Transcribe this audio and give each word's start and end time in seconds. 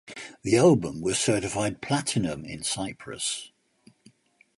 The 0.41 0.57
album 0.57 0.99
was 1.03 1.19
certified 1.19 1.79
Platinum 1.79 2.43
in 2.43 2.63
Cyprus. 2.63 3.51